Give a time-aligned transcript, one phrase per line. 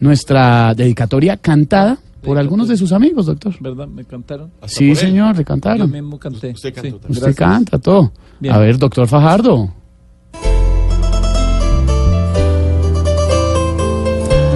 [0.00, 3.54] Nuestra dedicatoria cantada por algunos de sus amigos, doctor.
[3.60, 3.86] ¿Verdad?
[3.86, 4.50] ¿Me cantaron?
[4.66, 5.90] Sí, señor, le Yo cantaron.
[5.90, 6.50] mismo canté.
[6.50, 7.10] Usted cantó Sí, también.
[7.12, 7.36] Usted gracias.
[7.48, 8.12] canta todo.
[8.40, 8.54] Bien.
[8.54, 9.72] A ver, doctor Fajardo.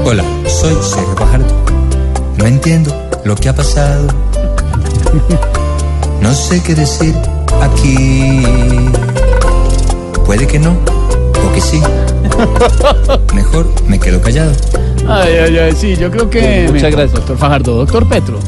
[0.04, 1.46] Hola, soy Sergio Fajardo.
[2.38, 2.92] No entiendo
[3.24, 4.08] lo que ha pasado.
[6.20, 7.14] No sé qué decir
[7.60, 8.42] aquí.
[10.26, 11.80] Puede que no, o que sí.
[13.34, 14.52] Mejor me quedo callado.
[15.08, 16.66] Ay, ay, ay, sí, yo creo que...
[16.68, 17.12] Muchas me- gracias.
[17.14, 17.74] Doctor Fajardo.
[17.76, 18.38] Doctor Petro.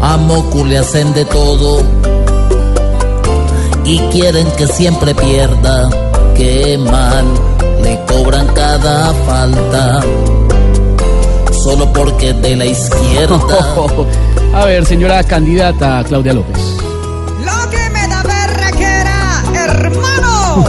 [0.00, 1.82] Amo le hacen de todo
[3.84, 5.88] y quieren que siempre pierda.
[6.36, 7.24] Qué mal
[7.82, 10.00] le cobran cada falta
[11.52, 13.38] solo porque de la izquierda.
[14.54, 16.58] A ver, señora candidata Claudia López.
[17.44, 20.64] Lo que me da berraquera, hermano,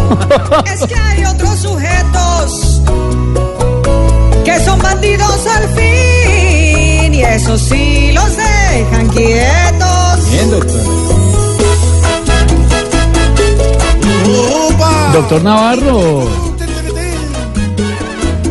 [0.66, 2.29] es que hay otros sujetos
[7.52, 10.30] eso sí los dejan quietos.
[10.30, 10.82] Bien, doctor.
[15.14, 16.28] Doctor Navarro.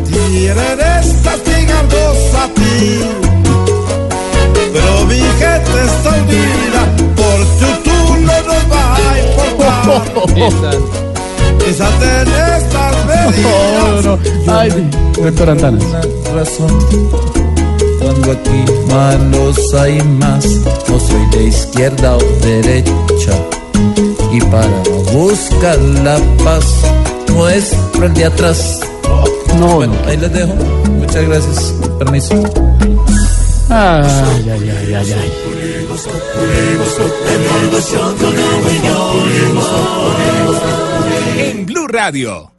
[0.09, 3.01] Tienen estas gigantes a ti.
[4.73, 6.83] Pero mi gente está unida
[7.15, 10.03] por tu turno nos va a importar.
[10.37, 10.75] Esta-
[11.65, 14.05] Desaten estas No, medidas.
[14.05, 14.53] no.
[14.59, 15.23] Ay, sí.
[15.23, 15.85] Doctor Antanas.
[16.35, 17.48] Razón.
[18.09, 20.43] Cuando aquí malos hay más,
[20.89, 23.33] no soy de izquierda o derecha.
[24.33, 24.67] Y para
[25.13, 26.65] buscar la paz,
[27.35, 28.81] muestro el de atrás.
[29.61, 30.09] No, Bueno, no.
[30.09, 30.55] ahí les dejo.
[30.91, 31.75] Muchas gracias.
[31.99, 32.35] Permiso.
[33.69, 35.33] Ay, ay, ay, ay, ay.
[41.51, 42.51] En Blue Radio.